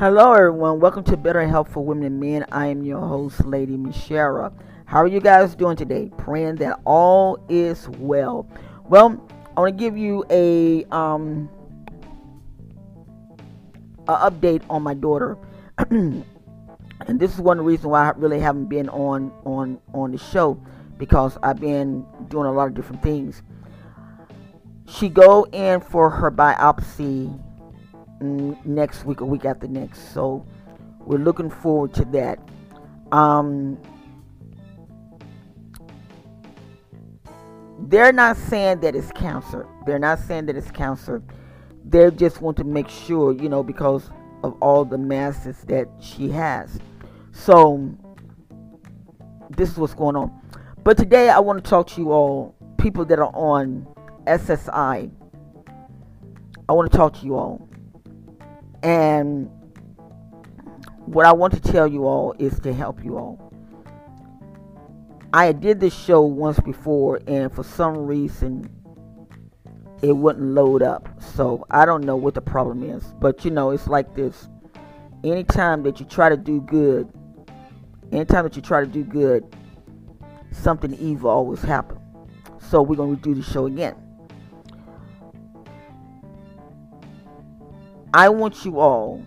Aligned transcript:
Hello, 0.00 0.32
everyone. 0.32 0.80
Welcome 0.80 1.04
to 1.04 1.16
Better 1.18 1.46
Health 1.46 1.70
for 1.74 1.84
Women 1.84 2.04
and 2.04 2.18
Men. 2.18 2.46
I 2.50 2.68
am 2.68 2.82
your 2.82 3.06
host, 3.06 3.44
Lady 3.44 3.76
Michelle. 3.76 4.50
How 4.86 5.02
are 5.02 5.06
you 5.06 5.20
guys 5.20 5.54
doing 5.54 5.76
today? 5.76 6.10
Praying 6.16 6.54
that 6.56 6.80
all 6.86 7.38
is 7.50 7.86
well. 7.98 8.48
Well, 8.88 9.22
I 9.54 9.60
want 9.60 9.76
to 9.76 9.84
give 9.84 9.98
you 9.98 10.24
a 10.30 10.86
um 10.86 11.50
a 14.08 14.30
update 14.30 14.62
on 14.70 14.82
my 14.82 14.94
daughter, 14.94 15.36
and 15.90 16.24
this 17.06 17.34
is 17.34 17.40
one 17.42 17.60
reason 17.60 17.90
why 17.90 18.08
I 18.08 18.12
really 18.16 18.40
haven't 18.40 18.70
been 18.70 18.88
on 18.88 19.30
on 19.44 19.78
on 19.92 20.12
the 20.12 20.18
show 20.18 20.58
because 20.96 21.36
I've 21.42 21.60
been 21.60 22.06
doing 22.28 22.46
a 22.46 22.52
lot 22.52 22.68
of 22.68 22.74
different 22.74 23.02
things. 23.02 23.42
She 24.88 25.10
go 25.10 25.44
in 25.52 25.82
for 25.82 26.08
her 26.08 26.30
biopsy 26.30 27.38
next 28.20 29.04
week 29.04 29.22
or 29.22 29.26
week 29.26 29.44
after 29.44 29.66
next. 29.66 30.12
So 30.12 30.46
we're 31.00 31.18
looking 31.18 31.50
forward 31.50 31.94
to 31.94 32.04
that. 32.06 32.38
Um, 33.12 33.78
they're 37.88 38.12
not 38.12 38.36
saying 38.36 38.80
that 38.80 38.94
it's 38.94 39.10
cancer. 39.12 39.66
They're 39.86 39.98
not 39.98 40.18
saying 40.18 40.46
that 40.46 40.56
it's 40.56 40.70
cancer. 40.70 41.22
They 41.84 42.10
just 42.10 42.40
want 42.40 42.56
to 42.58 42.64
make 42.64 42.88
sure, 42.88 43.32
you 43.32 43.48
know, 43.48 43.62
because 43.62 44.10
of 44.44 44.56
all 44.60 44.84
the 44.84 44.98
masses 44.98 45.62
that 45.64 45.88
she 45.98 46.28
has. 46.30 46.78
So 47.32 47.94
this 49.50 49.70
is 49.70 49.78
what's 49.78 49.94
going 49.94 50.16
on. 50.16 50.30
But 50.84 50.96
today 50.96 51.30
I 51.30 51.38
want 51.40 51.62
to 51.62 51.68
talk 51.68 51.86
to 51.88 52.00
you 52.00 52.12
all, 52.12 52.54
people 52.78 53.04
that 53.06 53.18
are 53.18 53.34
on 53.34 53.86
SSI. 54.26 55.10
I 56.68 56.72
want 56.72 56.90
to 56.90 56.96
talk 56.96 57.14
to 57.20 57.26
you 57.26 57.34
all. 57.34 57.69
And 58.82 59.50
what 61.06 61.26
I 61.26 61.32
want 61.32 61.54
to 61.54 61.60
tell 61.60 61.86
you 61.86 62.06
all 62.06 62.34
is 62.38 62.58
to 62.60 62.72
help 62.72 63.04
you 63.04 63.16
all. 63.18 63.52
I 65.32 65.52
did 65.52 65.80
this 65.80 65.94
show 65.94 66.22
once 66.22 66.58
before, 66.60 67.20
and 67.26 67.52
for 67.52 67.62
some 67.62 67.96
reason, 67.96 68.68
it 70.02 70.12
wouldn't 70.12 70.54
load 70.54 70.82
up. 70.82 71.08
So 71.20 71.66
I 71.70 71.84
don't 71.84 72.04
know 72.04 72.16
what 72.16 72.34
the 72.34 72.40
problem 72.40 72.82
is. 72.82 73.04
But 73.20 73.44
you 73.44 73.50
know, 73.50 73.70
it's 73.70 73.86
like 73.86 74.14
this. 74.14 74.48
Anytime 75.22 75.82
that 75.82 76.00
you 76.00 76.06
try 76.06 76.28
to 76.28 76.36
do 76.36 76.60
good, 76.62 77.12
anytime 78.10 78.44
that 78.44 78.56
you 78.56 78.62
try 78.62 78.80
to 78.80 78.86
do 78.86 79.04
good, 79.04 79.44
something 80.50 80.94
evil 80.94 81.30
always 81.30 81.62
happens. 81.62 82.00
So 82.70 82.82
we're 82.82 82.96
going 82.96 83.16
to 83.16 83.22
do 83.22 83.34
the 83.34 83.42
show 83.42 83.66
again. 83.66 83.94
I 88.12 88.28
want 88.28 88.64
you 88.64 88.80
all 88.80 89.24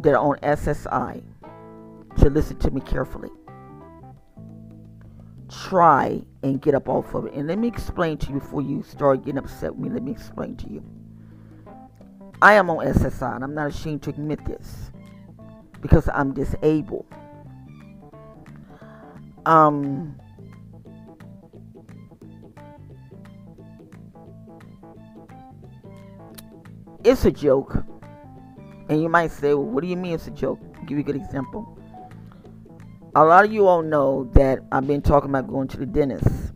that 0.00 0.14
are 0.14 0.18
on 0.18 0.36
SSI 0.38 1.22
to 2.18 2.30
listen 2.30 2.58
to 2.58 2.70
me 2.70 2.80
carefully. 2.82 3.30
Try 5.50 6.22
and 6.42 6.60
get 6.60 6.74
up 6.74 6.88
off 6.88 7.14
of 7.14 7.26
it. 7.26 7.34
And 7.34 7.46
let 7.46 7.58
me 7.58 7.68
explain 7.68 8.18
to 8.18 8.32
you 8.32 8.40
before 8.40 8.62
you 8.62 8.82
start 8.82 9.24
getting 9.24 9.38
upset 9.38 9.74
with 9.74 9.88
me. 9.88 9.94
Let 9.94 10.02
me 10.02 10.12
explain 10.12 10.56
to 10.56 10.70
you. 10.70 10.84
I 12.42 12.54
am 12.54 12.68
on 12.68 12.84
SSI 12.84 13.36
and 13.36 13.44
I'm 13.44 13.54
not 13.54 13.68
ashamed 13.68 14.02
to 14.02 14.10
admit 14.10 14.44
this 14.44 14.90
because 15.80 16.08
I'm 16.12 16.34
disabled. 16.34 17.06
Um, 19.46 20.20
it's 27.04 27.24
a 27.24 27.30
joke. 27.30 27.84
And 28.88 29.00
you 29.02 29.08
might 29.08 29.30
say, 29.30 29.54
well, 29.54 29.64
what 29.64 29.82
do 29.82 29.88
you 29.88 29.96
mean 29.96 30.14
it's 30.14 30.26
a 30.26 30.30
joke? 30.30 30.60
I'll 30.76 30.84
give 30.84 30.98
you 30.98 31.00
a 31.00 31.06
good 31.06 31.16
example. 31.16 31.78
A 33.14 33.24
lot 33.24 33.44
of 33.44 33.52
you 33.52 33.66
all 33.66 33.82
know 33.82 34.30
that 34.34 34.60
I've 34.72 34.86
been 34.86 35.02
talking 35.02 35.30
about 35.30 35.46
going 35.48 35.68
to 35.68 35.76
the 35.76 35.86
dentist. 35.86 36.52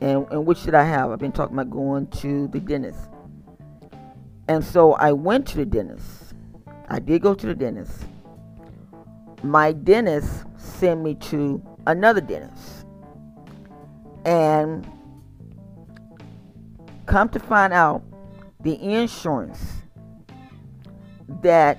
And, 0.00 0.26
and 0.30 0.46
which 0.46 0.62
did 0.64 0.74
I 0.74 0.84
have? 0.84 1.10
I've 1.10 1.18
been 1.18 1.32
talking 1.32 1.54
about 1.54 1.70
going 1.70 2.06
to 2.08 2.48
the 2.48 2.60
dentist. 2.60 3.08
And 4.48 4.64
so 4.64 4.94
I 4.94 5.12
went 5.12 5.46
to 5.48 5.56
the 5.56 5.66
dentist. 5.66 6.34
I 6.88 6.98
did 6.98 7.22
go 7.22 7.34
to 7.34 7.46
the 7.46 7.54
dentist. 7.54 8.04
My 9.42 9.72
dentist 9.72 10.44
sent 10.56 11.02
me 11.02 11.14
to 11.16 11.62
another 11.86 12.20
dentist. 12.20 12.84
And 14.24 14.86
come 17.06 17.28
to 17.30 17.38
find 17.38 17.72
out, 17.72 18.02
the 18.62 18.80
insurance 18.82 19.82
that 21.42 21.78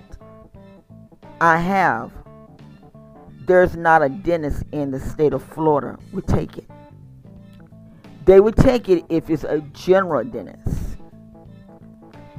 I 1.40 1.58
have, 1.58 2.12
there's 3.46 3.76
not 3.76 4.02
a 4.02 4.10
dentist 4.10 4.64
in 4.72 4.92
the 4.92 5.00
state 5.00 5.34
of 5.34 5.44
Florida 5.44 5.98
would 6.12 6.28
take 6.28 6.58
it. 6.58 6.66
They 8.26 8.40
would 8.40 8.56
take 8.56 8.90
it 8.90 9.04
if 9.10 9.30
it's 9.30 9.44
a 9.44 9.60
general 9.74 10.24
dentist. 10.24 10.98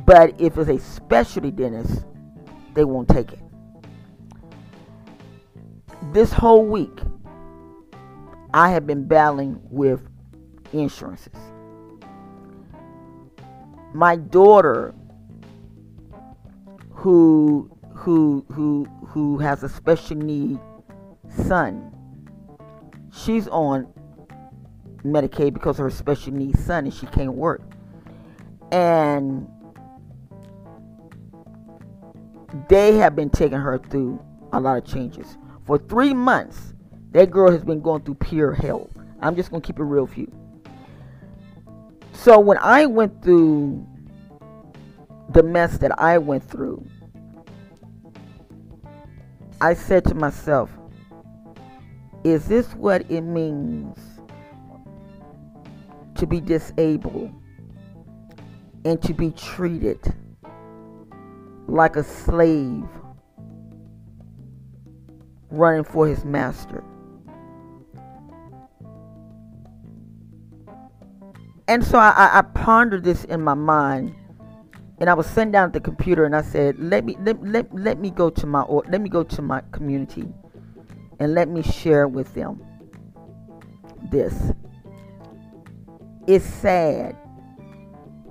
But 0.05 0.41
if 0.41 0.59
it's 0.59 0.71
a 0.71 0.79
specialty 0.79 1.51
dentist, 1.51 2.05
they 2.75 2.85
won't 2.85 3.09
take 3.09 3.33
it. 3.33 3.41
This 6.13 6.33
whole 6.33 6.65
week, 6.65 7.01
I 8.55 8.71
have 8.71 8.87
been 8.87 9.07
battling 9.07 9.61
with 9.71 10.01
insurances 10.73 11.52
my 13.95 14.17
daughter 14.17 14.95
who 16.91 17.71
who 17.95 18.45
who 18.51 18.87
who 19.07 19.39
has 19.39 19.63
a 19.63 19.69
special 19.69 20.17
need 20.17 20.59
son. 21.47 21.91
She's 23.13 23.49
on 23.49 23.93
medicaid 25.05 25.53
because 25.53 25.79
of 25.79 25.85
her 25.85 25.91
special 25.91 26.33
needs 26.33 26.65
son 26.65 26.85
and 26.85 26.95
she 26.95 27.07
can't 27.07 27.35
work. 27.35 27.61
And 28.71 29.47
they 32.69 32.97
have 32.97 33.15
been 33.15 33.31
taking 33.31 33.59
her 33.59 33.79
through 33.79 34.25
a 34.53 34.61
lot 34.61 34.79
of 34.79 34.87
changes. 34.87 35.37
For 35.67 35.79
three 35.79 36.15
months 36.15 36.75
that 37.13 37.31
girl 37.31 37.51
has 37.51 37.63
been 37.65 37.83
going 37.83 38.03
through 38.03 38.15
pure 38.15 38.53
hell. 38.53 38.89
I'm 39.21 39.37
just 39.37 39.51
to 39.53 39.61
keep 39.61 39.79
it 39.79 39.85
real 39.85 40.05
with 40.07 40.17
you 40.17 40.33
so 42.13 42.39
when 42.39 42.59
I 42.59 42.87
went 42.87 43.23
through 43.23 43.87
the 45.31 45.43
mess 45.43 45.79
that 45.79 45.99
I 45.99 46.19
went 46.19 46.49
through, 46.49 46.85
I 49.61 49.75
said 49.75 50.05
to 50.07 50.15
myself, 50.15 50.71
is 52.25 52.47
this 52.47 52.75
what 52.75 53.11
it 53.11 53.23
means 53.23 53.99
to 56.17 56.27
be 56.27 56.41
disabled 56.41 57.33
and 58.85 59.01
to 59.03 59.15
be 59.15 59.31
treated 59.31 60.01
like 61.67 61.97
a 61.97 62.05
slave 62.05 62.85
running 65.51 65.85
for 65.85 66.07
his 66.07 66.25
master? 66.25 66.85
And 71.73 71.83
so 71.83 71.97
I, 71.97 72.29
I 72.35 72.43
pondered 72.43 73.03
this 73.03 73.25
in 73.25 73.41
my 73.41 73.55
mind, 73.55 74.15
and 74.99 75.09
I 75.09 75.15
was 75.15 75.27
sitting 75.27 75.53
down 75.53 75.69
at 75.69 75.73
the 75.73 75.81
computer, 75.81 76.27
and 76.27 76.37
I 76.37 76.43
said, 76.43 76.79
"Let 76.79 77.03
me 77.03 77.17
let, 77.23 77.43
let, 77.43 77.75
let 77.75 77.99
me 77.99 78.11
go 78.11 78.29
to 78.29 78.47
my 78.47 78.61
let 78.61 79.01
me 79.01 79.09
go 79.09 79.23
to 79.23 79.41
my 79.41 79.63
community, 79.73 80.29
and 81.19 81.33
let 81.33 81.49
me 81.49 81.63
share 81.63 82.07
with 82.07 82.35
them 82.35 82.63
this." 84.11 84.53
It's 86.27 86.45
sad 86.45 87.17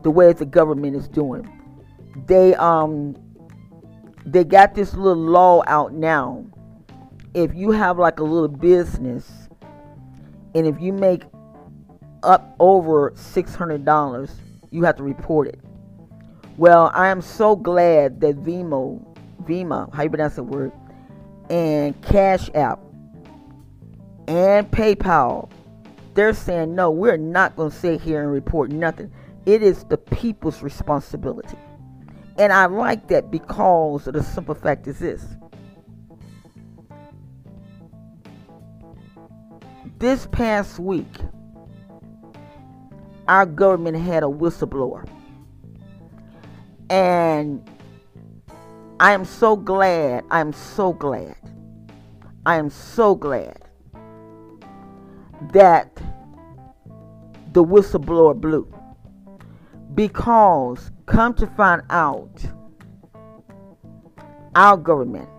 the 0.03 0.11
way 0.11 0.31
the 0.33 0.45
government 0.45 0.95
is 0.95 1.07
doing. 1.07 1.49
They 2.27 2.53
um 2.53 3.15
they 4.23 4.43
got 4.43 4.75
this 4.75 4.93
little 4.93 5.23
law 5.23 5.63
out 5.65 5.93
now. 5.93 6.45
If 7.33 7.55
you 7.55 7.71
have 7.71 7.97
like 7.97 8.19
a 8.19 8.23
little 8.23 8.47
business, 8.47 9.49
and 10.53 10.67
if 10.67 10.79
you 10.79 10.93
make 10.93 11.23
up 12.23 12.55
over 12.59 13.11
$600, 13.11 14.31
you 14.71 14.83
have 14.83 14.95
to 14.97 15.03
report 15.03 15.47
it. 15.47 15.59
Well, 16.57 16.91
I 16.93 17.07
am 17.07 17.21
so 17.21 17.55
glad 17.55 18.21
that 18.21 18.43
Vimo, 18.43 19.03
Vima, 19.43 19.93
how 19.93 20.03
you 20.03 20.09
pronounce 20.09 20.35
the 20.35 20.43
word, 20.43 20.71
and 21.49 21.99
Cash 22.01 22.49
App 22.53 22.79
and 24.27 24.69
PayPal, 24.69 25.49
they're 26.13 26.33
saying 26.33 26.75
no, 26.75 26.91
we're 26.91 27.17
not 27.17 27.55
going 27.55 27.71
to 27.71 27.75
sit 27.75 28.01
here 28.01 28.21
and 28.21 28.31
report 28.31 28.71
nothing. 28.71 29.11
It 29.45 29.63
is 29.63 29.83
the 29.85 29.97
people's 29.97 30.61
responsibility. 30.61 31.57
And 32.37 32.53
I 32.53 32.65
like 32.65 33.07
that 33.07 33.31
because 33.31 34.05
the 34.05 34.23
simple 34.23 34.55
fact 34.55 34.87
is 34.87 34.99
this. 34.99 35.25
This 39.97 40.27
past 40.27 40.79
week, 40.79 41.13
our 43.31 43.45
government 43.45 43.95
had 43.95 44.23
a 44.23 44.25
whistleblower. 44.25 45.07
And 46.89 47.65
I 48.99 49.13
am 49.13 49.23
so 49.23 49.55
glad. 49.55 50.25
I 50.29 50.41
am 50.41 50.51
so 50.51 50.91
glad. 50.91 51.37
I 52.45 52.57
am 52.57 52.69
so 52.69 53.15
glad 53.15 53.57
that 55.53 55.95
the 57.53 57.63
whistleblower 57.63 58.35
blew. 58.35 58.69
Because, 59.95 60.91
come 61.05 61.33
to 61.35 61.47
find 61.47 61.83
out, 61.89 62.43
our 64.55 64.75
government, 64.75 65.29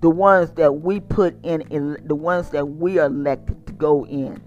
the 0.00 0.08
ones 0.08 0.50
that 0.52 0.72
we 0.72 1.00
put 1.00 1.36
in, 1.44 1.98
the 2.06 2.14
ones 2.14 2.48
that 2.50 2.64
we 2.64 2.98
elected 2.98 3.66
to 3.66 3.74
go 3.74 4.06
in, 4.06 4.40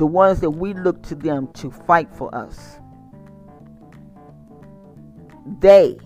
the 0.00 0.06
ones 0.06 0.40
that 0.40 0.48
we 0.48 0.72
look 0.72 1.02
to 1.02 1.14
them 1.14 1.46
to 1.52 1.70
fight 1.70 2.08
for 2.14 2.34
us, 2.34 2.78
they 5.60 5.98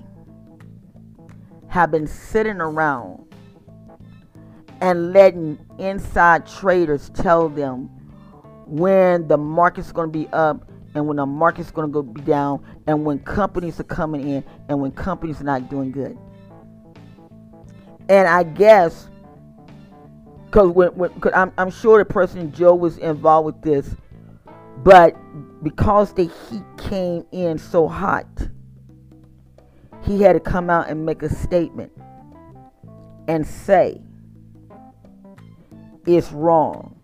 have 1.69 1.93
been 1.93 2.09
sitting 2.09 2.61
around 2.61 3.25
and 4.81 5.13
letting 5.13 5.57
inside 5.79 6.45
traders 6.45 7.09
tell 7.11 7.49
them 7.49 7.89
when 8.67 9.29
the 9.29 9.37
market's 9.37 9.93
going 9.93 10.11
to 10.11 10.19
be 10.19 10.27
up 10.33 10.69
and 10.97 11.07
when 11.07 11.19
the 11.19 11.27
market's 11.27 11.71
going 11.71 11.87
to 11.87 11.93
go 11.93 12.03
be 12.03 12.21
down 12.23 12.67
and 12.89 13.05
when 13.05 13.21
companies 13.21 13.79
are 13.79 13.85
coming 13.85 14.29
in 14.29 14.45
and 14.69 14.81
when 14.81 14.91
companies 14.91 15.41
are 15.41 15.45
not 15.45 15.71
doing 15.71 15.93
good. 15.93 16.19
And 18.09 18.27
I 18.27 18.43
guess 18.43 19.09
because 20.55 20.71
when, 20.71 20.91
when 20.91 21.11
I'm, 21.35 21.53
I'm 21.59 21.71
sure 21.73 21.99
the 21.99 22.05
person 22.05 22.53
Joe 22.53 22.77
was 22.77 22.97
involved 22.99 23.47
with 23.47 23.63
this, 23.63 23.97
but 24.85 25.17
because 25.65 26.13
the 26.13 26.31
heat 26.49 26.63
came 26.79 27.27
in 27.33 27.59
so 27.59 27.89
hot, 27.89 28.29
he 30.05 30.23
had 30.23 30.35
to 30.35 30.41
come 30.41 30.71
out 30.71 30.89
and 30.89 31.05
make 31.05 31.25
a 31.25 31.29
statement 31.29 31.91
and 33.27 33.45
say 33.45 34.01
it's 36.07 36.31
wrong. 36.31 37.01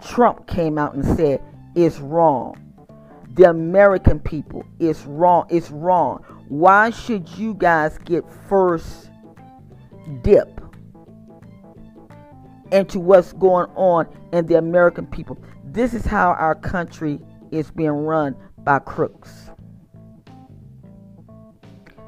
Trump 0.00 0.46
came 0.46 0.78
out 0.78 0.94
and 0.94 1.04
said 1.16 1.42
it's 1.74 1.98
wrong. 1.98 2.54
The 3.34 3.50
American 3.50 4.20
people, 4.20 4.64
it's 4.78 5.04
wrong. 5.06 5.48
It's 5.50 5.72
wrong. 5.72 6.22
Why 6.46 6.90
should 6.90 7.28
you 7.30 7.54
guys 7.54 7.98
get 7.98 8.22
first 8.48 9.10
dip 10.22 10.67
into 12.72 13.00
what's 13.00 13.32
going 13.32 13.70
on 13.74 14.08
in 14.32 14.46
the 14.46 14.58
American 14.58 15.06
people? 15.06 15.38
This 15.64 15.94
is 15.94 16.04
how 16.04 16.30
our 16.30 16.54
country 16.54 17.20
is 17.50 17.70
being 17.70 17.90
run 17.90 18.36
by 18.58 18.78
crooks. 18.78 19.50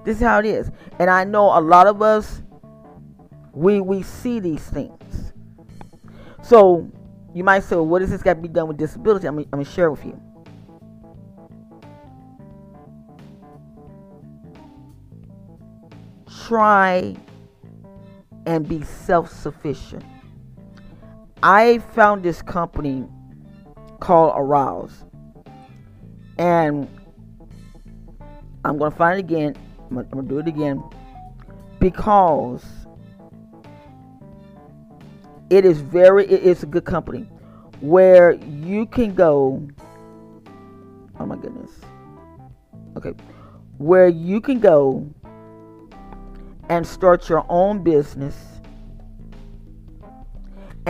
This 0.05 0.17
is 0.17 0.23
how 0.23 0.39
it 0.39 0.47
is. 0.47 0.71
And 0.99 1.11
I 1.11 1.25
know 1.25 1.59
a 1.59 1.61
lot 1.61 1.87
of 1.87 2.03
us 2.03 2.43
we 3.53 3.81
we 3.81 4.03
see 4.03 4.41
these 4.41 4.63
things. 4.63 5.33
So 6.43 6.91
you 7.35 7.45
might 7.45 7.65
say, 7.65 7.77
well, 7.77 7.87
what 7.87 8.01
does 8.01 8.11
this 8.11 8.23
got 8.23 8.35
to 8.35 8.41
be 8.41 8.49
done 8.49 8.69
with 8.69 8.77
disability? 8.77 9.27
I'm, 9.27 9.39
I'm 9.53 9.65
to 9.65 9.71
share 9.71 9.91
with 9.91 10.05
you. 10.05 10.21
Try 16.47 17.17
and 18.47 18.69
be 18.69 18.83
self 18.83 19.31
sufficient. 19.31 20.05
I 21.43 21.79
found 21.95 22.23
this 22.23 22.43
company 22.43 23.07
called 24.01 24.35
Arise. 24.37 25.05
And 26.39 26.89
I'm 28.65 28.79
going 28.79 28.91
to 28.91 28.97
find 28.97 29.19
it 29.19 29.25
again. 29.25 29.57
I'm 29.91 29.97
going 30.09 30.27
to 30.27 30.29
do 30.29 30.39
it 30.39 30.49
again. 30.49 30.83
Because 31.79 32.65
it 35.51 35.65
is 35.65 35.81
very 35.81 36.27
it's 36.27 36.63
a 36.63 36.67
good 36.67 36.85
company 36.85 37.29
where 37.81 38.33
you 38.33 38.87
can 38.87 39.15
go 39.15 39.67
oh 41.19 41.27
my 41.27 41.37
goodness 41.37 41.73
okay 42.97 43.13
where 43.79 44.09
you 44.09 44.41
can 44.41 44.61
go 44.61 45.05
and 46.69 46.87
start 46.87 47.29
your 47.29 47.45
own 47.49 47.83
business 47.83 48.50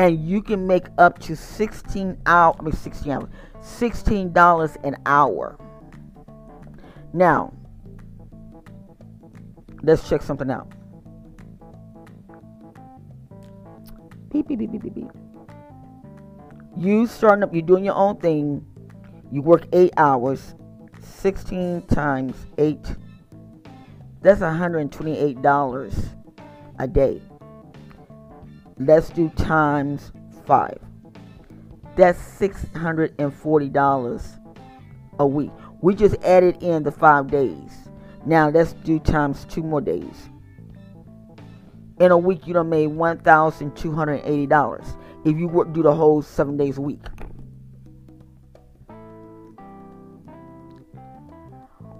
and 0.00 0.26
you 0.26 0.40
can 0.40 0.66
make 0.66 0.86
up 0.96 1.18
to 1.18 1.36
16 1.36 2.16
hour 2.24 2.56
I 2.58 2.62
mean 2.62 2.72
16 2.72 3.12
hours 3.12 3.28
16 3.60 4.32
dollars 4.32 4.76
an 4.82 4.96
hour 5.04 5.58
now 7.12 7.52
let's 9.82 10.08
check 10.08 10.22
something 10.22 10.50
out 10.50 10.72
Beep, 14.32 14.46
beep, 14.46 14.60
beep, 14.60 14.70
beep, 14.70 14.82
beep, 14.82 14.94
beep. 14.94 15.10
You 16.76 17.08
starting 17.08 17.42
up, 17.42 17.52
you're 17.52 17.62
doing 17.62 17.84
your 17.84 17.96
own 17.96 18.16
thing. 18.18 18.64
You 19.32 19.42
work 19.42 19.66
eight 19.72 19.92
hours, 19.96 20.54
16 21.00 21.82
times 21.88 22.36
eight. 22.56 22.94
That's 24.22 24.40
$128 24.40 25.94
a 26.78 26.86
day. 26.86 27.20
Let's 28.80 29.10
do 29.10 29.28
times 29.30 30.10
five. 30.46 30.80
That's 31.96 32.18
$640 32.40 34.38
a 35.18 35.26
week. 35.26 35.50
We 35.80 35.94
just 35.94 36.16
added 36.24 36.62
in 36.62 36.82
the 36.82 36.90
five 36.90 37.30
days. 37.30 37.88
Now 38.26 38.48
let's 38.48 38.72
do 38.72 38.98
times 38.98 39.46
two 39.48 39.62
more 39.62 39.80
days 39.80 40.28
in 42.00 42.10
a 42.10 42.18
week 42.18 42.46
you 42.46 42.54
don't 42.54 42.70
made 42.70 42.88
one 42.88 43.18
thousand 43.18 43.76
two 43.76 43.92
hundred 43.92 44.22
eighty 44.24 44.46
dollars 44.46 44.96
if 45.24 45.38
you 45.38 45.46
work 45.46 45.72
do 45.72 45.82
the 45.82 45.94
whole 45.94 46.22
seven 46.22 46.56
days 46.56 46.78
a 46.78 46.80
week. 46.80 47.04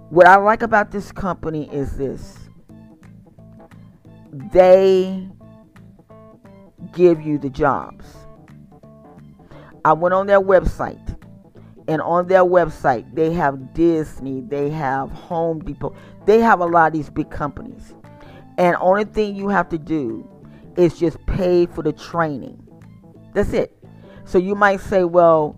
What 0.09 0.27
I 0.27 0.35
like 0.37 0.63
about 0.63 0.91
this 0.91 1.11
company 1.11 1.71
is 1.71 1.95
this. 1.95 2.37
They 4.51 5.29
give 6.93 7.21
you 7.21 7.37
the 7.37 7.49
jobs. 7.49 8.05
I 9.83 9.93
went 9.93 10.13
on 10.13 10.27
their 10.27 10.41
website, 10.41 11.17
and 11.87 12.01
on 12.01 12.27
their 12.27 12.43
website, 12.43 13.15
they 13.15 13.33
have 13.33 13.73
Disney, 13.73 14.41
they 14.41 14.69
have 14.69 15.11
Home 15.11 15.59
Depot, 15.59 15.95
they 16.25 16.39
have 16.39 16.59
a 16.59 16.65
lot 16.65 16.87
of 16.87 16.93
these 16.93 17.09
big 17.09 17.29
companies. 17.29 17.93
And 18.57 18.75
only 18.79 19.05
thing 19.05 19.35
you 19.35 19.47
have 19.47 19.69
to 19.69 19.77
do 19.77 20.27
is 20.77 20.99
just 20.99 21.17
pay 21.25 21.65
for 21.65 21.81
the 21.81 21.93
training. 21.93 22.61
That's 23.33 23.53
it. 23.53 23.77
So 24.25 24.37
you 24.37 24.55
might 24.55 24.81
say, 24.81 25.03
well, 25.03 25.55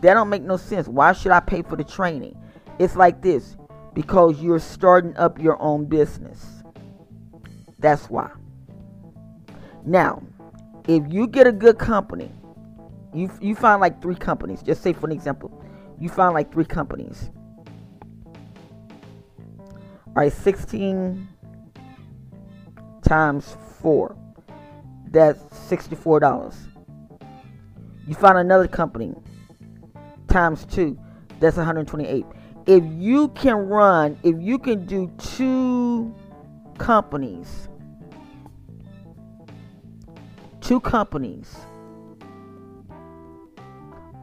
that 0.00 0.14
don't 0.14 0.28
make 0.28 0.42
no 0.42 0.56
sense. 0.56 0.88
Why 0.88 1.12
should 1.12 1.32
I 1.32 1.40
pay 1.40 1.62
for 1.62 1.76
the 1.76 1.84
training? 1.84 2.36
It's 2.78 2.96
like 2.96 3.22
this 3.22 3.56
because 3.94 4.42
you're 4.42 4.58
starting 4.58 5.16
up 5.16 5.38
your 5.38 5.60
own 5.62 5.86
business. 5.86 6.62
That's 7.78 8.10
why. 8.10 8.30
Now, 9.84 10.22
if 10.86 11.02
you 11.12 11.26
get 11.26 11.46
a 11.46 11.52
good 11.52 11.78
company, 11.78 12.30
you 13.12 13.30
you 13.40 13.54
find 13.54 13.80
like 13.80 14.02
three 14.02 14.16
companies. 14.16 14.62
Just 14.62 14.82
say 14.82 14.92
for 14.92 15.06
an 15.06 15.12
example, 15.12 15.62
you 15.98 16.08
find 16.08 16.34
like 16.34 16.52
three 16.52 16.64
companies. 16.64 17.30
All 20.16 20.22
right, 20.22 20.32
16 20.32 21.28
times 23.02 23.56
4. 23.82 24.16
That's 25.10 25.42
$64. 25.68 26.54
You 28.06 28.14
find 28.14 28.38
another 28.38 28.68
company 28.68 29.12
times 30.28 30.66
2. 30.66 30.96
That's 31.40 31.56
128. 31.56 32.24
If 32.66 32.84
you 32.84 33.28
can 33.28 33.56
run, 33.68 34.16
if 34.22 34.36
you 34.38 34.58
can 34.58 34.86
do 34.86 35.10
two 35.18 36.14
companies, 36.78 37.68
two 40.64 40.80
companies 40.80 41.54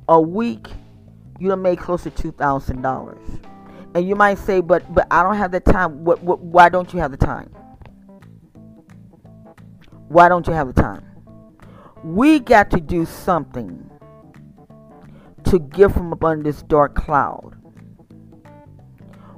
a 0.09 0.19
week, 0.19 0.67
you 1.39 1.47
don't 1.47 1.61
make 1.61 1.79
close 1.79 2.03
to 2.03 2.09
two 2.09 2.31
thousand 2.31 2.81
dollars. 2.81 3.23
And 3.93 4.07
you 4.07 4.15
might 4.15 4.39
say, 4.39 4.59
but 4.59 4.93
but 4.93 5.07
I 5.11 5.23
don't 5.23 5.35
have 5.35 5.51
the 5.51 5.59
time. 5.59 6.03
What, 6.03 6.23
what 6.23 6.39
why 6.39 6.69
don't 6.69 6.93
you 6.93 6.99
have 6.99 7.11
the 7.11 7.17
time? 7.17 7.49
Why 10.07 10.27
don't 10.27 10.47
you 10.47 10.53
have 10.53 10.73
the 10.73 10.81
time? 10.81 11.05
We 12.03 12.39
got 12.39 12.71
to 12.71 12.81
do 12.81 13.05
something 13.05 13.89
to 15.43 15.59
get 15.59 15.91
from 15.91 16.11
up 16.11 16.23
under 16.23 16.43
this 16.43 16.63
dark 16.63 16.95
cloud. 16.95 17.55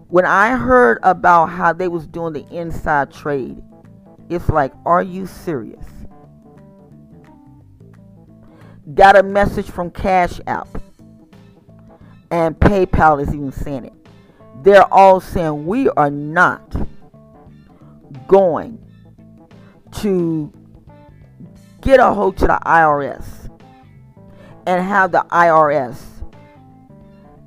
When 0.08 0.26
I 0.26 0.56
heard 0.56 1.00
about 1.04 1.48
how 1.48 1.74
they 1.74 1.88
was 1.88 2.08
doing 2.08 2.34
the 2.34 2.48
inside 2.50 3.12
trade, 3.12 3.62
it's 4.30 4.48
like, 4.50 4.72
are 4.86 5.04
you 5.04 5.26
serious? 5.26 5.86
Got 8.94 9.16
a 9.16 9.24
message 9.24 9.70
from 9.70 9.92
Cash 9.92 10.42
App. 10.46 10.68
And 12.32 12.60
PayPal 12.60 13.22
is 13.22 13.30
even 13.34 13.52
saying 13.52 13.86
it. 13.86 13.94
they're 14.64 14.92
all 14.94 15.20
saying 15.20 15.66
we 15.66 15.90
are 15.90 16.10
not 16.10 16.76
going 18.28 18.80
to 19.92 20.52
get 21.82 22.00
a 22.00 22.14
hold 22.14 22.38
to 22.38 22.48
the 22.48 22.60
IRS 22.66 23.50
and 24.66 24.84
have 24.84 25.12
the 25.12 25.26
IRS 25.32 25.98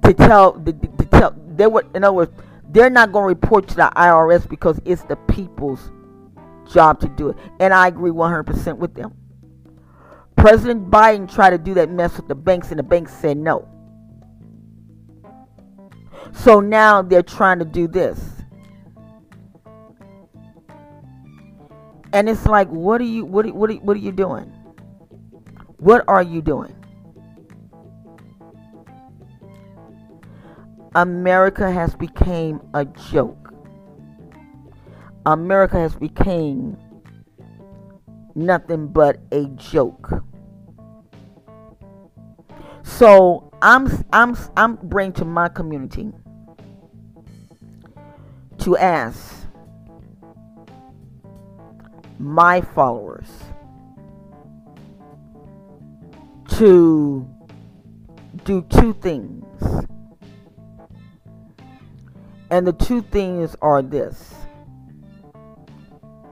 to 0.05 0.13
tell 0.13 0.53
to, 0.61 0.73
to 0.73 1.05
tell 1.07 1.35
they 1.57 1.67
would 1.67 1.87
in 1.97 2.05
other 2.05 2.13
words 2.13 2.33
they're 2.69 2.91
not 2.91 3.13
going 3.13 3.23
to 3.23 3.29
report 3.29 3.67
to 3.69 3.77
the 3.77 3.91
IRS 3.97 4.49
because 4.49 4.79
it's 4.85 5.03
the 5.05 5.17
people's 5.17 5.91
job 6.71 7.01
to 7.01 7.09
do 7.09 7.31
it 7.31 7.37
and 7.59 7.73
I 7.73 7.89
agree 7.89 8.11
100% 8.11 8.77
with 8.77 8.95
them 8.95 9.15
President 10.47 10.93
Biden 10.93 11.29
tried 11.29 11.51
to 11.51 11.59
do 11.59 11.75
that 11.75 11.91
mess 11.91 12.17
with 12.17 12.29
the 12.29 12.35
banks 12.37 12.71
and 12.71 12.79
the 12.79 12.85
banks 12.85 13.13
said 13.13 13.37
no 13.37 13.69
so 16.33 16.61
now 16.61 17.03
they're 17.03 17.21
trying 17.21 17.59
to 17.59 17.65
do 17.65 17.89
this 17.89 18.21
and 22.13 22.29
it's 22.29 22.47
like 22.47 22.69
what 22.69 23.01
are 23.01 23.05
you 23.05 23.25
what 23.25 23.45
are, 23.45 23.53
what 23.53 23.71
are, 23.73 23.75
what 23.75 23.97
are 23.97 24.01
you 24.01 24.13
doing 24.13 24.45
what 25.79 26.05
are 26.07 26.23
you 26.23 26.41
doing 26.41 26.73
America 30.95 31.71
has 31.73 31.97
become 31.97 32.63
a 32.73 32.85
joke. 32.85 33.53
America 35.27 35.77
has 35.77 35.97
become 35.97 36.79
nothing 38.37 38.87
but 38.87 39.19
a 39.33 39.47
joke. 39.57 40.23
So 42.87 43.53
I'm 43.61 43.89
I'm 44.13 44.37
I'm 44.57 44.77
bringing 44.77 45.13
to 45.15 45.25
my 45.25 45.49
community 45.49 46.13
to 48.59 48.77
ask 48.79 49.47
my 52.19 52.61
followers 52.61 53.29
to 56.51 57.29
do 58.45 58.63
two 58.71 58.95
things. 58.95 59.45
And 62.51 62.67
the 62.67 62.73
two 62.73 63.03
things 63.03 63.57
are 63.61 63.83
this 63.83 64.33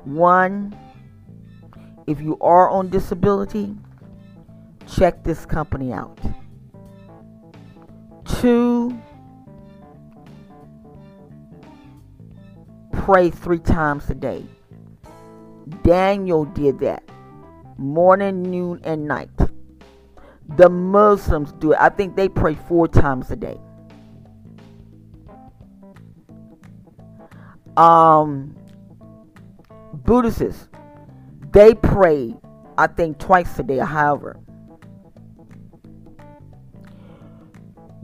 one, 0.04 0.78
if 2.06 2.20
you 2.20 2.38
are 2.40 2.70
on 2.70 2.88
disability, 2.88 3.74
check 4.86 5.24
this 5.24 5.44
company 5.44 5.92
out. 5.92 6.18
Two, 8.44 9.00
pray 12.92 13.30
three 13.30 13.58
times 13.58 14.10
a 14.10 14.14
day. 14.14 14.44
Daniel 15.82 16.44
did 16.44 16.78
that 16.80 17.02
morning, 17.78 18.42
noon, 18.42 18.82
and 18.84 19.08
night. 19.08 19.30
The 20.58 20.68
Muslims 20.68 21.52
do 21.52 21.72
it. 21.72 21.78
I 21.80 21.88
think 21.88 22.16
they 22.16 22.28
pray 22.28 22.54
four 22.54 22.86
times 22.86 23.30
a 23.30 23.36
day. 23.36 23.58
um 27.78 28.54
Buddhists 29.94 30.68
they 31.50 31.72
pray 31.72 32.36
I 32.76 32.88
think 32.88 33.18
twice 33.18 33.58
a 33.58 33.62
day 33.62 33.78
however 33.78 34.43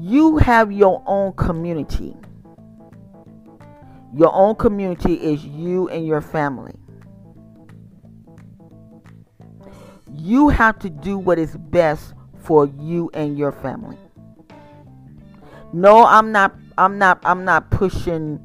you 0.01 0.39
have 0.39 0.73
your 0.73 1.03
own 1.07 1.35
community. 1.35 2.17
Your 4.15 4.33
own 4.33 4.55
community 4.55 5.15
is 5.15 5.45
you 5.45 5.91
and 5.91 6.07
your 6.07 6.23
family. 6.23 6.75
You 10.11 10.49
have 10.49 10.79
to 10.79 10.91
do 10.91 11.19
what 11.19 11.39
is 11.39 11.55
best 11.55 12.15
for 12.39 12.67
you 12.67 13.11
and 13.13 13.37
your 13.37 13.53
family. 13.53 13.99
No 15.73 16.05
i'm 16.05 16.33
not 16.33 16.57
i'm 16.79 16.99
not 16.99 17.21
i'm 17.23 17.45
not 17.45 17.71
pushing 17.71 18.45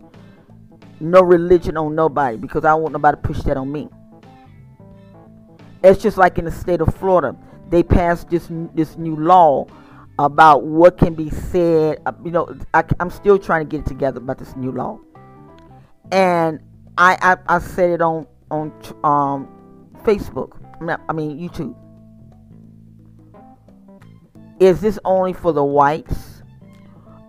no 1.00 1.22
religion 1.22 1.76
on 1.78 1.96
nobody 1.96 2.38
because 2.38 2.66
I 2.66 2.70
don't 2.70 2.84
want 2.84 2.94
nobody 2.94 3.16
to 3.16 3.22
push 3.22 3.42
that 3.44 3.58
on 3.58 3.72
me. 3.72 3.90
It's 5.84 6.02
just 6.02 6.18
like 6.18 6.38
in 6.38 6.46
the 6.46 6.52
state 6.52 6.82
of 6.82 6.94
Florida, 6.96 7.36
they 7.70 7.82
passed 7.82 8.30
this 8.30 8.50
this 8.76 8.98
new 8.98 9.16
law 9.16 9.68
about 10.19 10.63
what 10.63 10.98
can 10.98 11.13
be 11.13 11.29
said. 11.29 12.01
Uh, 12.05 12.13
you 12.24 12.31
know, 12.31 12.57
I, 12.74 12.84
am 13.00 13.10
still 13.10 13.38
trying 13.38 13.67
to 13.67 13.69
get 13.69 13.86
it 13.86 13.88
together 13.88 14.19
about 14.19 14.38
this 14.38 14.55
new 14.55 14.72
law, 14.72 15.00
and 16.12 16.60
I 16.98 17.17
I, 17.22 17.55
I 17.55 17.60
said 17.60 17.91
it 17.91 18.01
on 18.01 18.27
on 18.51 18.72
um 19.03 19.48
Facebook. 20.03 20.60
I 21.10 21.13
mean 21.13 21.38
YouTube. 21.38 21.75
Is 24.60 24.79
this 24.81 24.98
only 25.03 25.34
for 25.34 25.51
the 25.51 25.63
whites? 25.63 26.36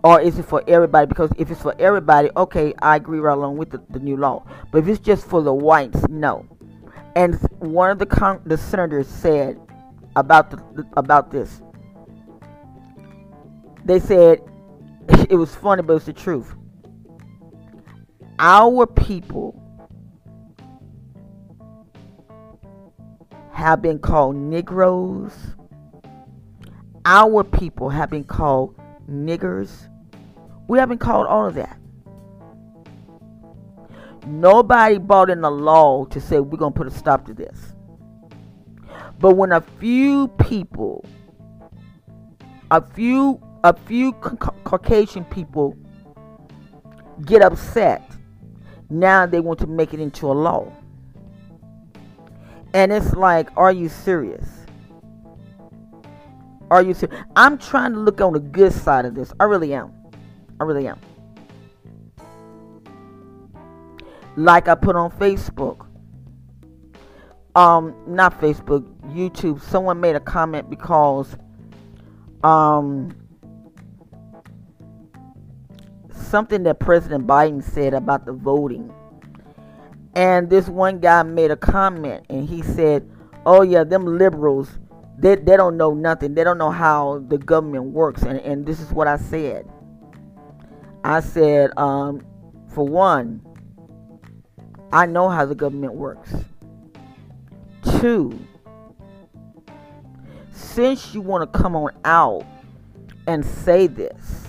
or 0.07 0.21
is 0.21 0.39
it 0.39 0.43
for 0.43 0.63
everybody? 0.67 1.05
Because 1.05 1.31
if 1.37 1.51
it's 1.51 1.61
for 1.61 1.75
everybody, 1.79 2.29
okay, 2.37 2.73
I 2.81 2.95
agree 2.95 3.19
right 3.19 3.33
along 3.33 3.57
with 3.57 3.71
the, 3.71 3.81
the 3.89 3.99
new 3.99 4.15
law. 4.15 4.45
But 4.71 4.79
if 4.79 4.87
it's 4.87 4.99
just 4.99 5.27
for 5.27 5.41
the 5.41 5.53
whites, 5.53 6.07
no. 6.07 6.45
And 7.15 7.35
one 7.59 7.91
of 7.91 7.99
the 7.99 8.05
con- 8.05 8.41
the 8.45 8.57
senators 8.57 9.07
said 9.07 9.59
about 10.15 10.51
the 10.51 10.87
about 10.95 11.31
this. 11.31 11.61
They 13.87 14.01
said 14.01 14.41
it 15.29 15.35
was 15.35 15.55
funny, 15.55 15.81
but 15.81 15.93
it's 15.93 16.05
the 16.05 16.13
truth. 16.13 16.53
Our 18.37 18.85
people 18.85 19.63
have 23.53 23.81
been 23.81 23.97
called 23.97 24.35
Negroes. 24.35 25.33
Our 27.05 27.45
people 27.45 27.89
have 27.89 28.09
been 28.09 28.25
called 28.25 28.77
niggers. 29.09 29.87
We 30.67 30.77
haven't 30.77 30.97
called 30.97 31.25
all 31.27 31.47
of 31.47 31.55
that. 31.55 31.79
Nobody 34.27 34.97
brought 34.97 35.29
in 35.29 35.45
a 35.45 35.49
law 35.49 36.03
to 36.05 36.19
say 36.19 36.41
we're 36.41 36.57
going 36.57 36.73
to 36.73 36.77
put 36.77 36.87
a 36.87 36.91
stop 36.91 37.25
to 37.27 37.33
this. 37.33 37.73
But 39.17 39.37
when 39.37 39.53
a 39.53 39.61
few 39.61 40.27
people, 40.27 41.05
a 42.69 42.85
few, 42.85 43.41
a 43.67 43.73
few 43.73 44.13
Caucasian 44.13 45.25
people 45.25 45.75
get 47.25 47.41
upset, 47.41 48.09
now 48.89 49.25
they 49.25 49.41
want 49.41 49.59
to 49.59 49.67
make 49.67 49.93
it 49.93 49.99
into 49.99 50.31
a 50.31 50.31
law. 50.31 50.71
And 52.73 52.93
it's 52.93 53.13
like, 53.13 53.49
are 53.57 53.73
you 53.73 53.89
serious? 53.89 54.47
Are 56.71 56.81
you 56.81 56.93
serious? 56.93 57.21
I'm 57.35 57.57
trying 57.57 57.91
to 57.91 57.99
look 57.99 58.21
on 58.21 58.31
the 58.31 58.39
good 58.39 58.71
side 58.71 59.03
of 59.03 59.15
this. 59.15 59.33
I 59.37 59.43
really 59.43 59.73
am. 59.73 59.91
I 60.61 60.63
really 60.63 60.87
am. 60.87 60.99
Like 64.37 64.69
I 64.69 64.75
put 64.75 64.95
on 64.95 65.11
Facebook. 65.11 65.85
Um, 67.53 67.93
not 68.07 68.39
Facebook, 68.39 68.85
YouTube. 69.07 69.61
Someone 69.61 69.99
made 69.99 70.15
a 70.15 70.21
comment 70.21 70.69
because 70.69 71.35
um 72.43 73.26
something 76.27 76.63
that 76.63 76.79
President 76.79 77.25
Biden 77.25 77.63
said 77.63 77.93
about 77.93 78.25
the 78.25 78.33
voting. 78.33 78.93
And 80.15 80.49
this 80.49 80.67
one 80.67 80.99
guy 80.99 81.23
made 81.23 81.51
a 81.51 81.55
comment 81.55 82.25
and 82.29 82.47
he 82.47 82.61
said, 82.61 83.09
Oh 83.45 83.61
yeah, 83.61 83.83
them 83.83 84.17
liberals 84.17 84.69
they, 85.17 85.35
they 85.35 85.57
don't 85.57 85.77
know 85.77 85.93
nothing. 85.93 86.35
They 86.35 86.43
don't 86.43 86.59
know 86.59 86.69
how 86.69 87.23
the 87.27 87.37
government 87.37 87.85
works. 87.85 88.21
And, 88.21 88.39
and 88.39 88.65
this 88.65 88.79
is 88.79 88.91
what 88.91 89.07
I 89.07 89.17
said. 89.17 89.67
I 91.03 91.21
said, 91.21 91.71
um, 91.77 92.25
for 92.67 92.85
one, 92.85 93.41
I 94.91 95.05
know 95.05 95.27
how 95.29 95.45
the 95.45 95.55
government 95.55 95.93
works. 95.93 96.33
Two, 97.99 98.37
since 100.51 101.13
you 101.15 101.21
want 101.21 101.51
to 101.51 101.59
come 101.59 101.75
on 101.75 101.91
out 102.05 102.45
and 103.25 103.43
say 103.43 103.87
this, 103.87 104.46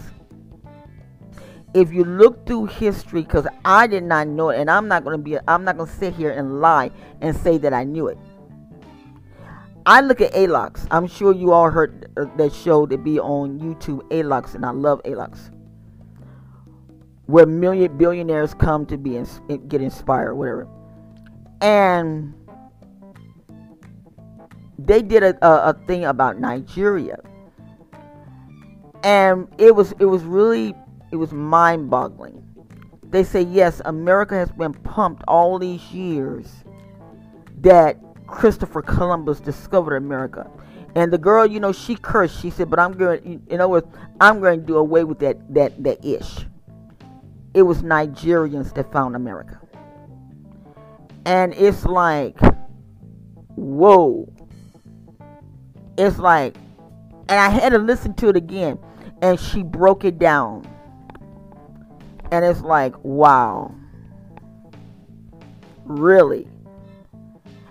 if 1.78 1.92
you 1.92 2.02
look 2.04 2.44
through 2.44 2.66
history, 2.66 3.22
because 3.22 3.46
I 3.64 3.86
did 3.86 4.02
not 4.02 4.26
know 4.26 4.50
it, 4.50 4.58
and 4.58 4.68
I'm 4.68 4.88
not 4.88 5.04
going 5.04 5.16
to 5.16 5.22
be, 5.22 5.38
I'm 5.46 5.62
not 5.62 5.76
going 5.76 5.88
to 5.88 5.94
sit 5.94 6.12
here 6.12 6.32
and 6.32 6.60
lie 6.60 6.90
and 7.20 7.36
say 7.36 7.56
that 7.58 7.72
I 7.72 7.84
knew 7.84 8.08
it. 8.08 8.18
I 9.86 10.00
look 10.00 10.20
at 10.20 10.32
Alux. 10.32 10.88
I'm 10.90 11.06
sure 11.06 11.32
you 11.32 11.52
all 11.52 11.70
heard 11.70 12.10
uh, 12.16 12.24
that 12.36 12.52
show 12.52 12.84
to 12.86 12.98
be 12.98 13.20
on 13.20 13.60
YouTube, 13.60 14.00
Alux, 14.10 14.56
and 14.56 14.66
I 14.66 14.70
love 14.70 15.00
Alux. 15.04 15.50
Where 17.26 17.46
million 17.46 17.96
billionaires 17.96 18.54
come 18.54 18.84
to 18.86 18.98
be 18.98 19.16
ins- 19.16 19.40
get 19.68 19.80
inspired, 19.80 20.34
whatever. 20.34 20.66
And 21.60 22.34
they 24.80 25.00
did 25.00 25.22
a, 25.22 25.46
a, 25.46 25.70
a 25.70 25.74
thing 25.86 26.06
about 26.06 26.40
Nigeria, 26.40 27.18
and 29.04 29.46
it 29.58 29.76
was 29.76 29.92
it 30.00 30.06
was 30.06 30.24
really 30.24 30.74
it 31.10 31.16
was 31.16 31.32
mind-boggling. 31.32 32.44
they 33.10 33.24
say 33.24 33.42
yes, 33.42 33.80
America 33.84 34.34
has 34.34 34.50
been 34.50 34.74
pumped 34.74 35.22
all 35.26 35.58
these 35.58 35.82
years 35.92 36.64
that 37.60 37.96
Christopher 38.26 38.82
Columbus 38.82 39.40
discovered 39.40 39.96
America. 39.96 40.50
And 40.94 41.12
the 41.12 41.18
girl, 41.18 41.46
you 41.46 41.60
know, 41.60 41.72
she 41.72 41.96
cursed. 41.96 42.40
She 42.40 42.50
said, 42.50 42.70
"But 42.70 42.78
I'm 42.78 42.92
going. 42.92 43.42
In 43.48 43.60
other 43.60 43.68
words, 43.68 43.86
I'm 44.20 44.40
going 44.40 44.60
to 44.60 44.66
do 44.66 44.76
away 44.76 45.04
with 45.04 45.18
that 45.20 45.36
that 45.54 45.82
that 45.84 46.04
ish." 46.04 46.46
It 47.54 47.62
was 47.62 47.82
Nigerians 47.82 48.74
that 48.74 48.90
found 48.92 49.16
America, 49.16 49.60
and 51.24 51.54
it's 51.54 51.84
like, 51.84 52.38
whoa. 53.54 54.30
It's 55.96 56.18
like, 56.18 56.56
and 57.28 57.40
I 57.40 57.48
had 57.48 57.70
to 57.70 57.78
listen 57.78 58.14
to 58.14 58.28
it 58.28 58.36
again, 58.36 58.78
and 59.20 59.38
she 59.38 59.62
broke 59.62 60.04
it 60.04 60.18
down, 60.18 60.66
and 62.30 62.44
it's 62.44 62.60
like, 62.60 62.94
wow, 63.04 63.74
really 65.84 66.48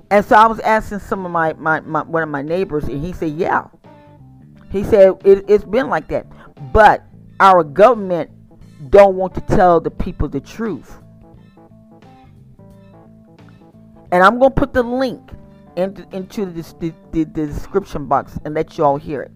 and 0.10 0.24
so 0.26 0.36
I 0.36 0.48
was 0.48 0.60
asking 0.62 1.00
some 1.00 1.26
of 1.26 1.32
my, 1.32 1.54
my, 1.54 1.82
my 1.82 2.02
one 2.04 2.24
of 2.24 2.30
my 2.30 2.42
neighbors, 2.42 2.86
and 2.86 3.04
he 3.04 3.12
said, 3.14 3.32
"Yeah." 3.32 3.68
He 4.70 4.84
said 4.84 5.16
it, 5.24 5.46
it's 5.48 5.64
been 5.64 5.90
like 5.90 6.08
that, 6.10 6.28
but 6.74 7.04
our 7.40 7.64
government 7.64 8.30
don't 8.90 9.16
want 9.16 9.34
to 9.36 9.42
tell 9.42 9.80
the 9.80 9.92
people 9.92 10.28
the 10.28 10.42
truth. 10.42 10.98
And 14.12 14.24
I'm 14.24 14.40
gonna 14.40 14.52
put 14.52 14.74
the 14.74 14.84
link 14.84 15.22
into, 15.76 16.06
into 16.16 16.46
the, 16.46 16.62
the, 16.80 16.94
the 17.12 17.26
description 17.26 18.08
box 18.08 18.38
and 18.44 18.54
let 18.54 18.78
you 18.78 18.84
all 18.84 18.98
hear 18.98 19.22
it. 19.22 19.32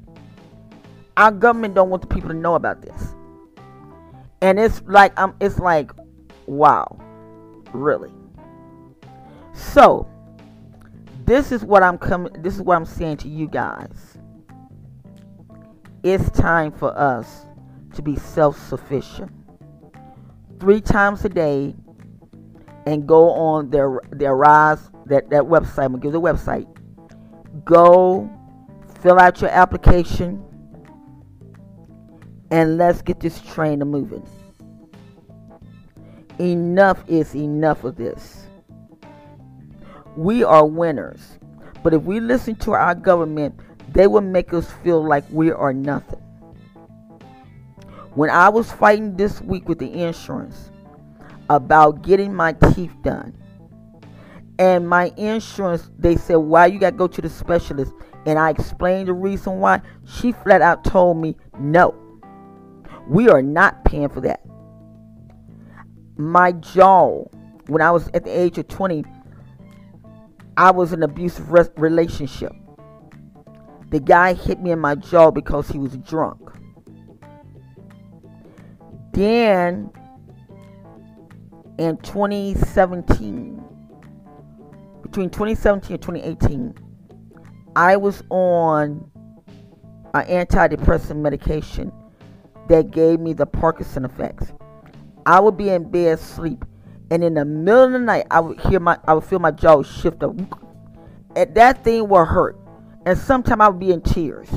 Our 1.16 1.32
government 1.32 1.75
don't 1.75 1.90
want 1.90 2.01
the 2.01 2.08
people 2.08 2.30
to 2.30 2.36
know 2.36 2.56
about 2.56 2.82
this, 2.82 3.16
and 4.41 4.60
it's 4.60 4.81
like 4.86 5.13
I'm. 5.17 5.36
It's 5.39 5.60
like, 5.60 5.91
wow, 6.45 7.00
really. 7.74 8.12
So 9.53 10.07
this 11.25 11.51
is 11.51 11.63
what 11.63 11.83
I'm 11.83 11.98
coming 11.98 12.33
this 12.41 12.55
is 12.55 12.62
what 12.62 12.75
I'm 12.75 12.86
saying 12.86 13.17
to 13.17 13.29
you 13.29 13.48
guys. 13.48 14.17
It's 16.03 16.29
time 16.31 16.71
for 16.71 16.98
us 16.98 17.45
to 17.93 18.01
be 18.01 18.15
self-sufficient. 18.15 19.31
3 20.60 20.81
times 20.81 21.25
a 21.25 21.29
day 21.29 21.75
and 22.86 23.07
go 23.07 23.29
on 23.29 23.69
their 23.69 24.00
their 24.12 24.36
rise 24.36 24.89
that 25.05 25.29
that 25.29 25.43
website. 25.43 25.86
I'm 25.86 25.91
gonna 25.91 26.01
give 26.01 26.12
the 26.12 26.21
website. 26.21 26.67
Go 27.65 28.29
fill 29.01 29.19
out 29.19 29.41
your 29.41 29.50
application 29.51 30.43
and 32.51 32.77
let's 32.77 33.01
get 33.01 33.20
this 33.20 33.41
train 33.41 33.79
moving. 33.79 34.25
Enough 36.39 37.03
is 37.08 37.36
enough 37.36 37.84
of 37.84 37.96
this 37.96 38.41
we 40.15 40.43
are 40.43 40.65
winners. 40.65 41.39
But 41.84 41.93
if 41.93 42.03
we 42.03 42.20
listen 42.20 42.55
to 42.58 42.74
our 42.74 42.96
government, 42.96 43.60
they 43.91 44.08
will 44.08 44.22
make 44.22 44.53
us 44.53 44.72
feel 44.84 45.03
like 45.03 45.24
we 45.31 45.51
are 45.51 45.74
nothing. 45.74 46.20
When 48.13 48.29
I 48.29 48.50
was 48.50 48.72
fighting 48.72 49.15
this 49.15 49.41
week 49.41 49.67
with 49.67 49.79
the 49.79 49.91
insurance 49.91 50.70
about 51.50 52.01
getting 52.01 52.34
my 52.34 52.53
teeth 52.53 52.93
done, 53.03 53.38
and 54.60 54.88
my 54.88 55.12
insurance, 55.17 55.89
they 55.98 56.17
said, 56.17 56.36
Why 56.36 56.67
you 56.67 56.77
got 56.77 56.91
to 56.91 56.98
go 56.98 57.08
to 57.08 57.22
the 57.22 57.29
specialist? 57.29 57.93
And 58.27 58.38
I 58.38 58.51
explained 58.51 59.08
the 59.08 59.13
reason 59.13 59.60
why. 59.60 59.81
She 60.05 60.34
flat 60.34 60.62
out 60.62 60.84
told 60.84 61.17
me, 61.17 61.36
No, 61.58 61.96
we 63.08 63.29
are 63.29 63.41
not 63.41 63.84
paying 63.86 64.10
for 64.10 64.22
that. 64.22 64.41
My 66.18 66.51
jaw, 66.51 67.24
when 67.68 67.81
I 67.81 67.92
was 67.92 68.09
at 68.14 68.24
the 68.24 68.31
age 68.31 68.57
of 68.57 68.68
20, 68.68 69.03
I 70.57 70.72
was 70.72 70.94
in 70.94 71.03
an 71.03 71.09
abusive 71.09 71.51
re- 71.51 71.70
relationship. 71.77 72.51
The 73.90 74.00
guy 74.00 74.33
hit 74.33 74.61
me 74.61 74.72
in 74.72 74.79
my 74.79 74.96
jaw 74.96 75.31
because 75.31 75.68
he 75.68 75.77
was 75.77 75.98
drunk. 75.98 76.40
Then 79.14 79.92
in 81.77 81.98
2017, 81.98 83.64
between 85.01 85.29
2017 85.29 85.94
and 85.96 86.01
2018, 86.01 86.74
I 87.75 87.98
was 87.98 88.24
on 88.29 89.09
an 90.14 90.25
antidepressant 90.25 91.18
medication 91.18 91.92
that 92.69 92.91
gave 92.91 93.19
me 93.19 93.33
the 93.33 93.45
Parkinson 93.45 94.05
effects. 94.05 94.51
I 95.25 95.39
would 95.39 95.57
be 95.57 95.69
in 95.69 95.89
bed 95.89 96.19
asleep 96.19 96.65
and 97.11 97.25
in 97.25 97.33
the 97.33 97.43
middle 97.43 97.83
of 97.83 97.91
the 97.91 98.00
night, 98.00 98.25
I 98.31 98.39
would 98.39 98.57
hear 98.61 98.79
my, 98.79 98.97
I 99.05 99.13
would 99.13 99.25
feel 99.25 99.39
my 99.39 99.51
jaw 99.51 99.83
shift 99.83 100.24
up, 100.24 100.33
and 101.35 101.55
that 101.55 101.83
thing 101.83 102.07
will 102.07 102.24
hurt, 102.24 102.57
and 103.05 103.17
sometimes 103.17 103.59
I 103.59 103.67
would 103.67 103.81
be 103.81 103.91
in 103.91 104.01
tears. 104.01 104.47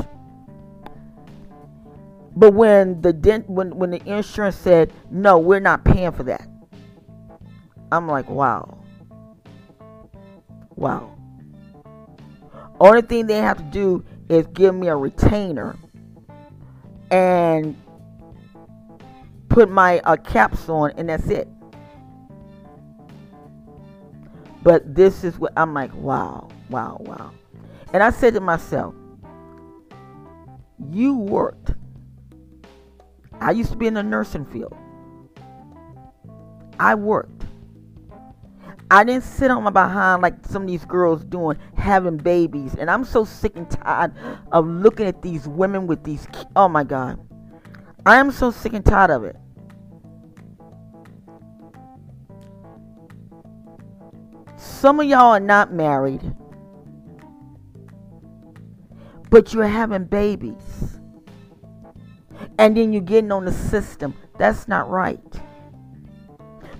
But 2.36 2.54
when 2.54 3.00
the 3.00 3.12
dent, 3.12 3.50
when 3.50 3.76
when 3.76 3.90
the 3.90 4.00
insurance 4.08 4.54
said 4.54 4.92
no, 5.10 5.36
we're 5.36 5.58
not 5.58 5.84
paying 5.84 6.12
for 6.12 6.22
that, 6.22 6.48
I'm 7.90 8.06
like, 8.06 8.30
wow, 8.30 8.78
wow. 10.76 11.10
Only 12.78 13.02
thing 13.02 13.26
they 13.26 13.38
have 13.38 13.56
to 13.56 13.64
do 13.64 14.04
is 14.28 14.46
give 14.48 14.76
me 14.76 14.86
a 14.86 14.96
retainer 14.96 15.76
and 17.10 17.76
put 19.54 19.70
my 19.70 20.00
uh, 20.00 20.16
caps 20.16 20.68
on, 20.68 20.90
and 20.96 21.08
that's 21.08 21.28
it. 21.28 21.48
But 24.64 24.94
this 24.96 25.22
is 25.22 25.38
what 25.38 25.52
I'm 25.56 25.72
like, 25.72 25.94
wow, 25.94 26.48
wow, 26.70 26.96
wow. 27.00 27.30
And 27.92 28.02
I 28.02 28.10
said 28.10 28.34
to 28.34 28.40
myself, 28.40 28.96
you 30.90 31.14
worked. 31.14 31.70
I 33.40 33.52
used 33.52 33.70
to 33.70 33.76
be 33.76 33.86
in 33.86 33.94
the 33.94 34.02
nursing 34.02 34.44
field. 34.44 34.76
I 36.80 36.96
worked. 36.96 37.44
I 38.90 39.04
didn't 39.04 39.22
sit 39.22 39.52
on 39.52 39.62
my 39.62 39.70
behind 39.70 40.22
like 40.22 40.34
some 40.46 40.62
of 40.62 40.68
these 40.68 40.84
girls 40.84 41.24
doing, 41.24 41.58
having 41.76 42.16
babies. 42.16 42.74
And 42.74 42.90
I'm 42.90 43.04
so 43.04 43.24
sick 43.24 43.56
and 43.56 43.70
tired 43.70 44.12
of 44.50 44.66
looking 44.66 45.06
at 45.06 45.22
these 45.22 45.46
women 45.46 45.86
with 45.86 46.02
these. 46.02 46.26
Oh 46.56 46.68
my 46.68 46.82
God. 46.82 47.20
I 48.04 48.16
am 48.16 48.32
so 48.32 48.50
sick 48.50 48.72
and 48.72 48.84
tired 48.84 49.10
of 49.10 49.22
it. 49.24 49.36
Some 54.84 55.00
of 55.00 55.06
y'all 55.06 55.32
are 55.32 55.40
not 55.40 55.72
married, 55.72 56.20
but 59.30 59.54
you're 59.54 59.66
having 59.66 60.04
babies. 60.04 60.98
And 62.58 62.76
then 62.76 62.92
you're 62.92 63.00
getting 63.00 63.32
on 63.32 63.46
the 63.46 63.52
system. 63.52 64.12
That's 64.38 64.68
not 64.68 64.90
right. 64.90 65.18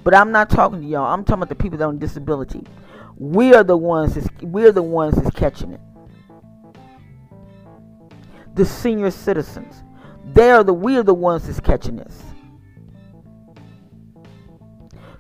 But 0.03 0.14
I'm 0.14 0.31
not 0.33 0.51
talking 0.51 0.83
to 0.83 0.87
y'all. 0.87 1.14
I'm 1.14 1.25
talking 1.25 1.45
about 1.45 1.49
the 1.49 1.55
people 1.55 1.79
that 1.79 1.87
on 1.87 1.99
disability. 1.99 2.67
We 3.17 3.55
are 3.55 3.64
the 3.64 3.79
ones 3.79 4.17
that's, 4.17 4.29
we're 4.43 4.71
the 4.71 4.83
ones 4.83 5.14
that's 5.14 5.35
catching 5.35 5.73
it. 5.73 5.81
The 8.55 8.67
senior 8.67 9.12
citizens. 9.12 9.83
They 10.27 10.51
are 10.51 10.62
the 10.62 10.75
we 10.75 10.99
are 10.99 11.03
the 11.03 11.14
ones 11.14 11.47
that's 11.47 11.59
catching 11.59 11.97
this. 11.97 12.23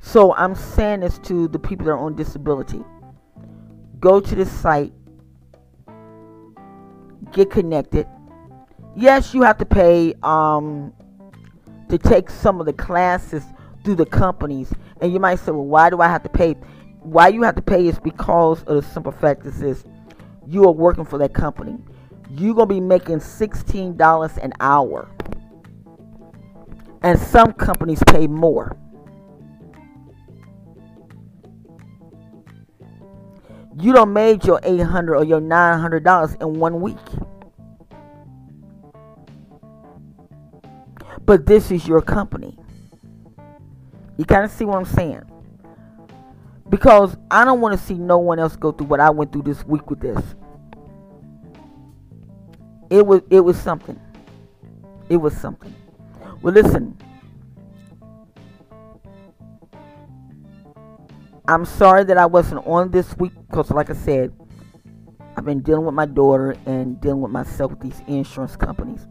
So 0.04 0.34
I'm 0.34 0.54
saying 0.54 1.00
this 1.00 1.18
to 1.20 1.48
the 1.48 1.58
people 1.58 1.86
that 1.86 1.92
are 1.92 1.98
on 1.98 2.14
disability. 2.14 2.84
Go 4.00 4.20
to 4.20 4.34
the 4.34 4.44
site, 4.44 4.92
get 7.32 7.50
connected. 7.50 8.06
Yes, 8.94 9.32
you 9.32 9.40
have 9.42 9.56
to 9.58 9.64
pay 9.64 10.12
um, 10.22 10.92
to 11.88 11.96
take 11.96 12.28
some 12.28 12.60
of 12.60 12.66
the 12.66 12.72
classes 12.74 13.44
through 13.82 13.94
the 13.94 14.04
companies. 14.04 14.74
And 15.00 15.10
you 15.10 15.18
might 15.18 15.36
say, 15.36 15.52
well, 15.52 15.64
why 15.64 15.88
do 15.88 16.02
I 16.02 16.08
have 16.08 16.22
to 16.24 16.28
pay? 16.28 16.52
Why 17.00 17.28
you 17.28 17.42
have 17.42 17.54
to 17.54 17.62
pay 17.62 17.86
is 17.88 17.98
because 17.98 18.62
of 18.64 18.76
the 18.76 18.82
simple 18.82 19.10
fact 19.10 19.46
is 19.46 19.84
you 20.46 20.64
are 20.64 20.72
working 20.72 21.06
for 21.06 21.16
that 21.16 21.32
company. 21.32 21.78
You're 22.30 22.54
going 22.54 22.68
to 22.68 22.74
be 22.74 22.80
making 22.80 23.20
$16 23.20 24.36
an 24.36 24.52
hour. 24.60 25.10
And 27.02 27.18
some 27.18 27.54
companies 27.54 28.02
pay 28.06 28.26
more. 28.26 28.78
You 33.78 33.92
don't 33.92 34.12
made 34.12 34.44
your 34.44 34.60
800 34.62 35.16
or 35.16 35.24
your 35.24 35.40
900 35.40 36.04
dollars 36.04 36.34
in 36.40 36.58
one 36.60 36.80
week. 36.80 36.96
But 41.24 41.46
this 41.46 41.70
is 41.70 41.86
your 41.88 42.02
company. 42.02 42.56
You 44.16 44.24
kind 44.24 44.44
of 44.44 44.50
see 44.50 44.64
what 44.64 44.76
i'm 44.76 44.84
saying? 44.84 45.22
Because 46.68 47.16
i 47.30 47.44
don't 47.44 47.60
want 47.60 47.78
to 47.78 47.84
see 47.84 47.94
no 47.94 48.18
one 48.18 48.38
else 48.38 48.56
go 48.56 48.72
through 48.72 48.86
what 48.86 49.00
i 49.00 49.10
went 49.10 49.32
through 49.32 49.42
this 49.42 49.64
week 49.64 49.88
with 49.90 50.00
this. 50.00 50.22
It 52.90 53.06
was 53.06 53.22
it 53.30 53.40
was 53.40 53.58
something. 53.58 53.98
It 55.08 55.16
was 55.16 55.36
something. 55.36 55.74
Well 56.42 56.54
listen 56.54 56.96
I'm 61.46 61.66
sorry 61.66 62.04
that 62.04 62.16
I 62.16 62.24
wasn't 62.24 62.66
on 62.66 62.90
this 62.90 63.16
week 63.18 63.32
because, 63.50 63.70
like 63.70 63.90
I 63.90 63.94
said, 63.94 64.32
I've 65.36 65.44
been 65.44 65.60
dealing 65.60 65.84
with 65.84 65.94
my 65.94 66.06
daughter 66.06 66.56
and 66.64 66.98
dealing 67.00 67.20
with 67.20 67.32
myself 67.32 67.72
with 67.72 67.80
these 67.80 68.02
insurance 68.06 68.56
companies. 68.56 69.06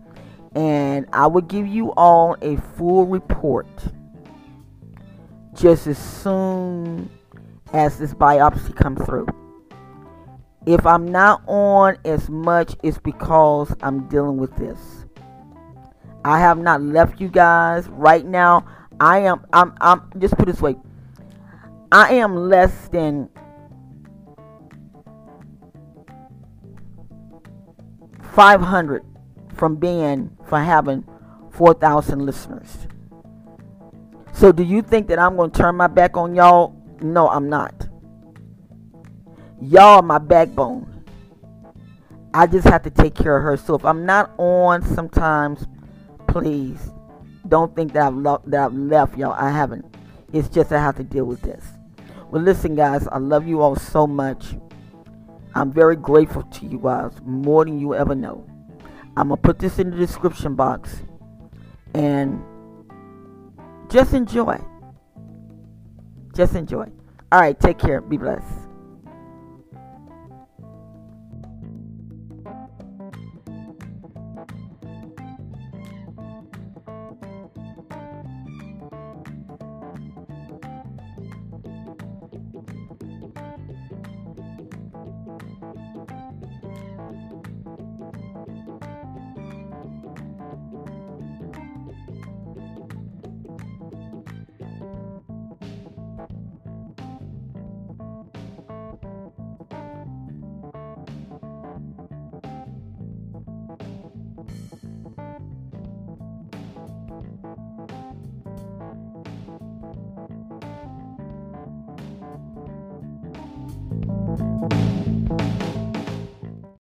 And 0.56 1.06
I 1.14 1.28
will 1.28 1.42
give 1.42 1.68
you 1.68 1.92
all 1.94 2.36
a 2.42 2.58
full 2.76 3.06
report 3.06 3.68
just 5.54 5.86
as 5.86 5.98
soon 5.98 7.10
as 7.72 8.00
this 8.00 8.14
biopsy 8.16 8.76
comes 8.76 9.04
through. 9.06 9.28
If 10.66 10.86
I'm 10.88 11.08
not 11.08 11.44
on 11.46 11.98
as 12.06 12.30
much, 12.30 12.76
it's 12.82 12.98
because 12.98 13.76
I'm 13.82 14.08
dealing 14.08 14.38
with 14.38 14.56
this. 14.56 15.06
I 16.26 16.40
have 16.40 16.58
not 16.58 16.82
left 16.82 17.20
you 17.20 17.28
guys 17.28 17.88
right 17.90 18.26
now. 18.26 18.66
I 19.00 19.20
am. 19.20 19.46
I'm. 19.52 19.74
I'm. 19.82 20.10
Just 20.18 20.36
put 20.38 20.48
this 20.48 20.62
way. 20.62 20.78
I 21.94 22.16
am 22.16 22.36
less 22.36 22.88
than 22.88 23.30
five 28.34 28.62
hundred 28.62 29.06
from 29.54 29.76
being 29.76 30.36
for 30.48 30.60
having 30.60 31.06
four 31.52 31.76
thousand 31.76 32.26
listeners. 32.26 32.88
So 34.32 34.52
do 34.52 34.64
you 34.64 34.82
think 34.82 35.08
that 35.10 35.20
I'm 35.20 35.36
going 35.36 35.52
to 35.52 35.58
turn 35.62 35.76
my 35.76 35.86
back 35.86 36.18
on 36.18 36.34
y'all? 36.34 36.76
No, 37.00 37.30
I'm 37.30 37.48
not. 37.48 37.88
Y'all 39.62 39.98
are 39.98 40.02
my 40.02 40.18
backbone. 40.18 41.06
I 42.34 42.48
just 42.48 42.68
have 42.68 42.82
to 42.84 42.90
take 42.90 43.14
care 43.14 43.38
of 43.38 43.44
her. 43.44 43.56
So 43.56 43.76
if 43.76 43.86
I'm 43.86 44.04
not 44.04 44.32
on 44.40 44.82
sometimes, 44.82 45.68
please 46.28 46.90
don't 47.48 47.76
think 47.76 47.94
that 47.94 48.08
I've, 48.08 48.16
lo- 48.16 48.42
that 48.48 48.66
I've 48.66 48.74
left 48.74 49.16
y'all. 49.16 49.34
I 49.34 49.52
haven't. 49.52 49.96
It's 50.34 50.50
just 50.50 50.72
I 50.72 50.80
have 50.80 50.98
to 50.98 51.04
deal 51.04 51.26
with 51.26 51.44
this. 51.44 51.64
Well, 52.34 52.42
listen, 52.42 52.74
guys, 52.74 53.08
I 53.12 53.20
love 53.20 53.48
you 53.48 53.62
all 53.62 53.76
so 53.76 54.08
much. 54.08 54.56
I'm 55.54 55.72
very 55.72 55.96
grateful 55.96 56.42
to 56.42 56.66
you 56.66 56.80
guys, 56.80 57.12
more 57.24 57.64
than 57.64 57.80
you 57.80 57.94
ever 57.94 58.16
know. 58.16 58.44
I'm 59.16 59.28
going 59.28 59.38
to 59.38 59.42
put 59.44 59.60
this 59.60 59.78
in 59.78 59.92
the 59.92 59.98
description 59.98 60.56
box. 60.56 61.04
And 61.94 62.44
just 63.88 64.16
enjoy. 64.16 64.60
Just 66.34 66.56
enjoy. 66.56 66.88
All 67.32 67.40
right, 67.40 67.60
take 67.60 67.78
care. 67.78 68.02
Be 68.02 68.18
blessed. 68.18 68.63